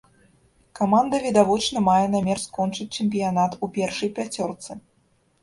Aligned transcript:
Каманда 0.77 1.19
відавочна 1.25 1.83
мае 1.89 2.07
намер 2.15 2.41
скончыць 2.45 2.89
чэмпіянат 2.97 3.51
у 3.63 3.71
першай 3.79 4.09
пяцёрцы. 4.19 4.81